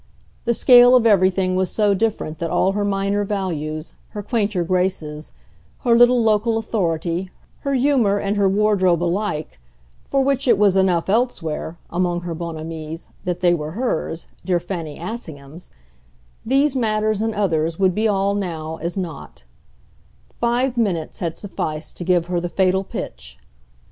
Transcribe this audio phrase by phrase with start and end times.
[0.45, 5.31] The scale of everything was so different that all her minor values, her quainter graces,
[5.81, 9.59] her little local authority, her humour and her wardrobe alike,
[10.03, 14.59] for which it was enough elsewhere, among her bons amis, that they were hers, dear
[14.59, 15.69] Fanny Assingham's
[16.43, 19.43] these matters and others would be all, now, as nought:
[20.33, 23.37] five minutes had sufficed to give her the fatal pitch.